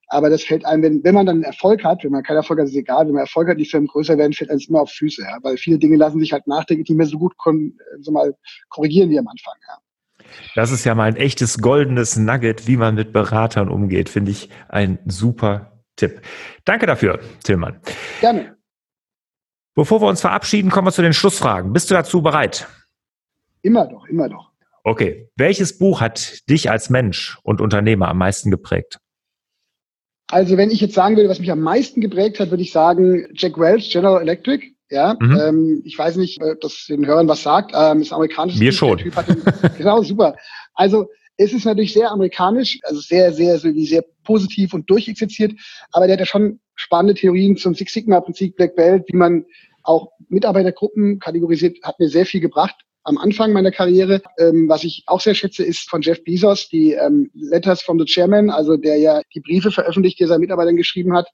[0.07, 2.67] Aber das fällt einem, wenn, wenn man dann Erfolg hat, wenn man keinen Erfolg hat,
[2.67, 5.23] ist egal, wenn man Erfolg hat, die Firmen größer werden, fällt einem immer auf Füße,
[5.23, 5.39] ja.
[5.41, 8.33] Weil viele Dinge lassen sich halt nachträglich nicht mehr so gut kon so mal
[8.69, 9.77] korrigieren wie am Anfang, ja.
[10.55, 14.09] Das ist ja mal ein echtes goldenes Nugget, wie man mit Beratern umgeht.
[14.09, 16.21] Finde ich ein super Tipp.
[16.65, 17.79] Danke dafür, Tillmann.
[18.19, 18.55] Gerne.
[19.75, 21.71] Bevor wir uns verabschieden, kommen wir zu den Schlussfragen.
[21.73, 22.67] Bist du dazu bereit?
[23.61, 24.51] Immer doch, immer doch.
[24.83, 25.29] Okay.
[25.35, 28.99] Welches Buch hat dich als Mensch und Unternehmer am meisten geprägt?
[30.27, 33.27] Also, wenn ich jetzt sagen würde, was mich am meisten geprägt hat, würde ich sagen
[33.33, 34.73] Jack Welch, General Electric.
[34.91, 35.39] Ja, mhm.
[35.39, 37.71] ähm, ich weiß nicht, ob das den Hörern was sagt.
[37.73, 38.57] Ähm, ist amerikanisch.
[38.57, 38.97] Mir schon.
[38.97, 39.11] Den,
[39.77, 40.35] genau, super.
[40.73, 45.53] Also es ist natürlich sehr amerikanisch, also sehr, sehr, so wie sehr positiv und durchexerziert,
[45.91, 49.45] aber der hat ja schon spannende Theorien zum Six Sigma-Prinzip Black Belt, wie man
[49.83, 54.21] auch Mitarbeitergruppen kategorisiert, hat mir sehr viel gebracht am Anfang meiner Karriere.
[54.37, 58.05] Ähm, was ich auch sehr schätze, ist von Jeff Bezos die ähm, Letters from the
[58.05, 61.27] Chairman, also der ja die Briefe veröffentlicht, die er seinen Mitarbeitern geschrieben hat.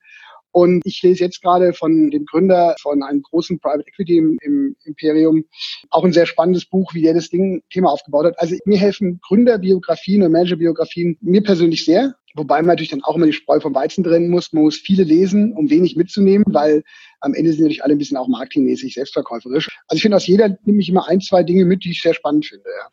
[0.51, 4.75] Und ich lese jetzt gerade von dem Gründer von einem großen Private Equity im, im
[4.85, 5.45] Imperium
[5.89, 8.39] auch ein sehr spannendes Buch, wie der das Ding Thema aufgebaut hat.
[8.39, 12.15] Also mir helfen Gründerbiografien und Managerbiografien mir persönlich sehr.
[12.35, 14.53] Wobei man natürlich dann auch immer die Spreu vom Weizen trennen muss.
[14.53, 16.83] Man muss viele lesen, um wenig mitzunehmen, weil
[17.19, 19.69] am Ende sind natürlich alle ein bisschen auch marketingmäßig selbstverkäuferisch.
[19.87, 22.13] Also ich finde, aus jeder nehme ich immer ein, zwei Dinge mit, die ich sehr
[22.13, 22.69] spannend finde.
[22.69, 22.89] Ja.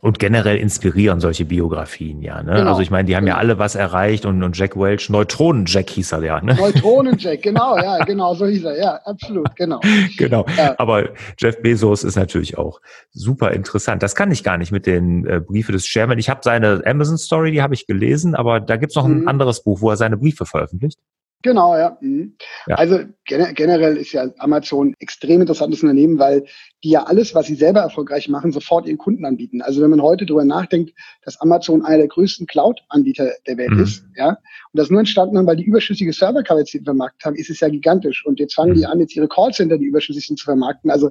[0.00, 2.42] Und generell inspirieren solche Biografien ja.
[2.42, 2.52] Ne?
[2.52, 2.70] Genau.
[2.70, 3.36] Also ich meine, die haben genau.
[3.36, 6.40] ja alle was erreicht und, und Jack Welch, Neutronen-Jack hieß er ja.
[6.40, 6.54] Ne?
[6.54, 9.80] Neutronen-Jack, genau, ja, genau, so hieß er, ja, absolut, genau.
[10.16, 10.44] genau.
[10.56, 10.74] Ja.
[10.78, 12.80] Aber Jeff Bezos ist natürlich auch
[13.12, 14.02] super interessant.
[14.02, 16.18] Das kann ich gar nicht mit den äh, Briefe des Chairman.
[16.18, 19.22] Ich habe seine Amazon-Story, die habe ich gelesen, aber da gibt's noch mhm.
[19.22, 20.98] ein anderes Buch, wo er seine Briefe veröffentlicht.
[21.42, 21.96] Genau, ja.
[22.00, 22.36] Mhm.
[22.66, 22.76] ja.
[22.76, 26.44] Also generell ist ja Amazon extrem interessantes Unternehmen, weil
[26.82, 29.62] die ja alles, was sie selber erfolgreich machen, sofort ihren Kunden anbieten.
[29.62, 33.82] Also wenn man heute darüber nachdenkt, dass Amazon einer der größten Cloud-Anbieter der Welt mhm.
[33.82, 34.38] ist, ja, und
[34.72, 38.24] das nur entstanden haben, weil die überschüssige Serverkapazitäten vermarktet haben, ist es ja gigantisch.
[38.24, 38.76] Und jetzt fangen mhm.
[38.76, 40.90] die an, jetzt ihre Callcenter, die überschüssig sind, zu vermarkten.
[40.90, 41.10] Also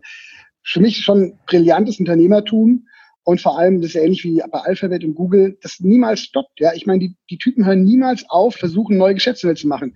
[0.63, 2.87] für mich schon brillantes Unternehmertum
[3.25, 6.59] und vor allem, das ist ja ähnlich wie bei Alphabet und Google, das niemals stoppt.
[6.59, 9.95] Ja, ich meine, die, die Typen hören niemals auf, versuchen neue Geschäftsmodelle zu machen.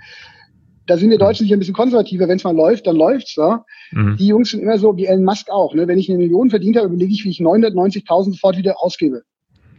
[0.88, 2.28] Da sind wir Deutschen sicher ein bisschen konservativer.
[2.28, 3.36] Wenn es mal läuft, dann läuft's.
[3.36, 3.63] Ja?
[3.92, 4.18] Mhm.
[4.18, 5.76] Die Jungs sind immer so, wie Elon Musk auch.
[5.76, 5.88] Ne?
[5.88, 9.22] Wenn ich eine Million verdient habe, überlege ich, wie ich 990.000 sofort wieder ausgebe.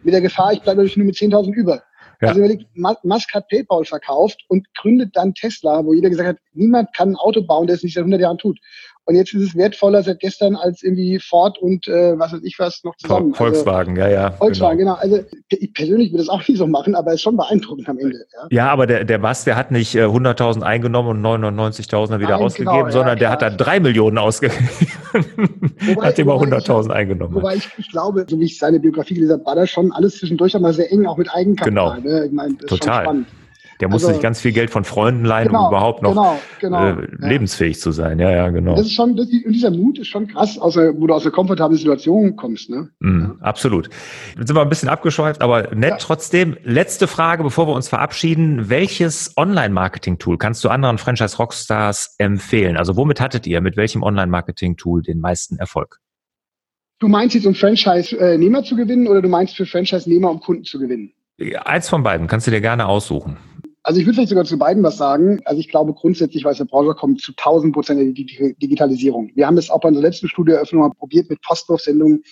[0.04, 1.82] Mit der Gefahr, ich bleibe natürlich nur mit 10.000 über.
[2.20, 2.28] Ja.
[2.28, 6.94] Also überlegt, Musk hat PayPal verkauft und gründet dann Tesla, wo jeder gesagt hat, niemand
[6.94, 8.60] kann ein Auto bauen, der es nicht seit 100 Jahren tut.
[9.06, 12.58] Und jetzt ist es wertvoller seit gestern als irgendwie Ford und äh, was weiß ich
[12.58, 13.32] was noch zusammen.
[13.32, 14.30] Also Volkswagen, also, ja, ja.
[14.32, 14.98] Volkswagen, genau.
[15.02, 15.16] genau.
[15.16, 17.98] Also ich persönlich würde das auch nicht so machen, aber es ist schon beeindruckend am
[17.98, 18.18] Ende.
[18.32, 22.30] Ja, ja aber der, der Bass, der hat nicht äh, 100.000 eingenommen und 99.000 wieder
[22.30, 24.68] Nein, ausgegeben, genau, sondern ja, der hat da drei Millionen ausgegeben.
[25.80, 27.34] Wobei, hat immer 100.000 eingenommen.
[27.34, 30.18] Wobei ich, ich glaube, so wie ich seine Biografie gelesen habe, war das schon alles
[30.18, 32.00] zwischendurch aber sehr eng, auch mit Eigenkapital.
[32.00, 32.08] Genau.
[32.08, 32.26] Ne?
[32.26, 32.78] Ich meine, das Total.
[32.78, 33.26] Ist schon spannend.
[33.80, 36.38] Der musste also, sich ganz viel Geld von Freunden leihen, genau, um überhaupt noch genau,
[36.60, 37.80] genau, äh, lebensfähig ja.
[37.80, 38.18] zu sein.
[38.18, 38.74] Ja, ja, genau.
[38.74, 41.78] Das ist schon, das, dieser Mut ist schon krass, außer, wo du aus der komfortablen
[41.78, 42.68] Situation kommst.
[42.68, 42.90] Ne?
[43.00, 43.34] Mm, ja.
[43.40, 43.88] Absolut.
[44.36, 45.96] Jetzt sind wir ein bisschen abgeschweift, aber nett ja.
[45.96, 46.56] trotzdem.
[46.62, 48.68] Letzte Frage, bevor wir uns verabschieden.
[48.68, 52.76] Welches Online-Marketing-Tool kannst du anderen Franchise-Rockstars empfehlen?
[52.76, 56.00] Also womit hattet ihr, mit welchem Online-Marketing-Tool den meisten Erfolg?
[56.98, 60.78] Du meinst jetzt, um Franchise-Nehmer zu gewinnen oder du meinst für Franchise-Nehmer, um Kunden zu
[60.78, 61.12] gewinnen?
[61.64, 63.38] Eins von beiden, kannst du dir gerne aussuchen.
[63.90, 65.40] Also ich würde vielleicht sogar zu beiden was sagen.
[65.46, 69.32] Also ich glaube grundsätzlich, weil es der Branche kommt, zu 1000 Prozent die Digitalisierung.
[69.34, 72.22] Wir haben das auch bei unserer letzten Studieeröffnung mal probiert mit Postwurfsendungen.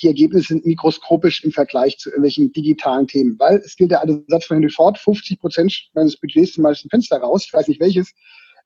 [0.00, 3.36] Die Ergebnisse sind mikroskopisch im Vergleich zu irgendwelchen digitalen Themen.
[3.40, 6.88] Weil es gilt der alte Satz von Henry Ford, 50 Prozent meines Budgets zum Beispiel
[6.88, 7.42] Fenster raus.
[7.44, 8.12] Ich weiß nicht welches.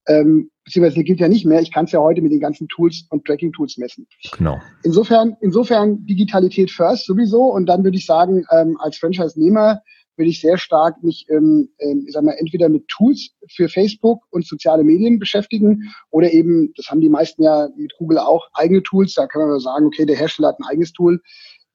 [0.07, 1.63] Ähm, beziehungsweise gilt ja nicht mehr.
[1.63, 4.07] Ich kann es ja heute mit den ganzen Tools und Tracking-Tools messen.
[4.37, 4.61] Genau.
[4.83, 7.45] Insofern, insofern Digitalität first sowieso.
[7.45, 9.81] Und dann würde ich sagen, ähm, als Franchise-Nehmer
[10.19, 14.23] will ich sehr stark mich, ähm, ähm, ich sag mal, entweder mit Tools für Facebook
[14.31, 18.83] und soziale Medien beschäftigen oder eben, das haben die meisten ja mit Google auch, eigene
[18.83, 19.15] Tools.
[19.15, 21.21] Da kann man sagen, okay, der Hersteller hat ein eigenes Tool.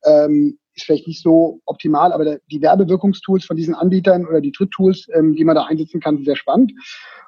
[0.05, 4.51] Ähm, ist vielleicht nicht so optimal, aber der, die Werbewirkungstools von diesen Anbietern oder die
[4.51, 6.73] Dritttools, ähm, die man da einsetzen kann, sind sehr spannend.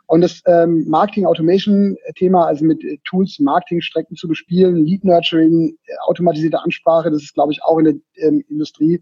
[0.07, 5.77] Und das ähm, Marketing Automation Thema, also mit äh, Tools Marketingstrecken zu bespielen, Lead Nurturing,
[5.85, 9.01] äh, automatisierte Ansprache, das ist, glaube ich, auch in der ähm, Industrie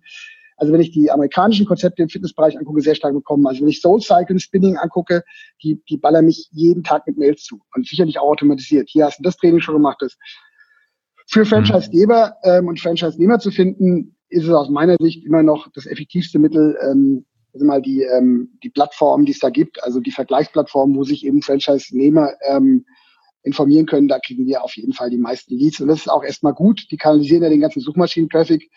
[0.58, 3.48] also wenn ich die amerikanischen Konzepte im Fitnessbereich angucke, sehr stark bekommen.
[3.48, 5.24] Also wenn ich Soul Cycle Spinning angucke,
[5.62, 8.90] die, die ballern mich jeden Tag mit Mails zu und sicherlich auch automatisiert.
[8.90, 9.98] Hier hast du das Training schon gemacht.
[10.00, 10.18] Das
[11.28, 15.86] für Franchise-Geber ähm, und Franchise-Nehmer zu finden, ist es aus meiner Sicht immer noch das
[15.86, 20.12] effektivste Mittel, ähm, also mal die, ähm, die Plattform, die es da gibt, also die
[20.12, 22.86] Vergleichsplattform, wo sich eben Franchise-Nehmer ähm,
[23.44, 25.82] informieren können, da kriegen wir auf jeden Fall die meisten Leads.
[25.82, 26.88] Und das ist auch erstmal gut.
[26.92, 28.70] Die kanalisieren ja den ganzen Suchmaschinen-Traffic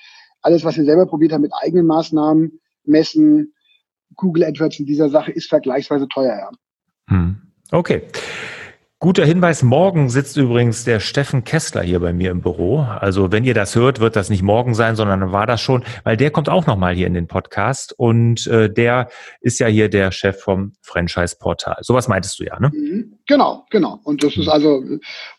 [0.46, 3.52] alles, was wir selber probiert haben mit eigenen Maßnahmen, messen,
[4.14, 6.50] Google AdWords in dieser Sache ist vergleichsweise teuer, ja.
[7.09, 7.37] Hm.
[7.72, 8.02] Okay.
[8.98, 12.78] Guter Hinweis, morgen sitzt übrigens der Steffen Kessler hier bei mir im Büro.
[12.78, 16.16] Also wenn ihr das hört, wird das nicht morgen sein, sondern war das schon, weil
[16.16, 19.11] der kommt auch nochmal hier in den Podcast und äh, der
[19.42, 21.76] ist ja hier der Chef vom Franchise-Portal.
[21.82, 22.70] Sowas meintest du ja, ne?
[22.70, 23.18] Mhm.
[23.26, 24.00] Genau, genau.
[24.02, 24.82] Und das ist also,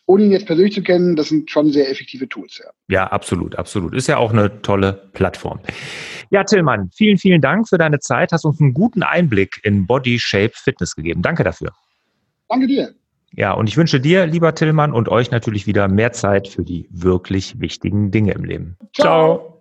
[0.06, 2.70] ohne ihn jetzt persönlich zu kennen, das sind schon sehr effektive Tools, ja.
[2.88, 3.92] Ja, absolut, absolut.
[3.92, 5.58] Ist ja auch eine tolle Plattform.
[6.30, 8.30] Ja, Tillmann, vielen, vielen Dank für deine Zeit.
[8.30, 11.22] Hast uns einen guten Einblick in Body Shape Fitness gegeben.
[11.22, 11.72] Danke dafür.
[12.48, 12.94] Danke dir.
[13.32, 16.88] Ja, und ich wünsche dir, lieber Tillmann, und euch natürlich wieder mehr Zeit für die
[16.90, 18.76] wirklich wichtigen Dinge im Leben.
[18.94, 19.60] Ciao.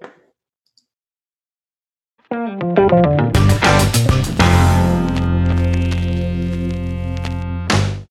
[2.29, 3.31] Ciao.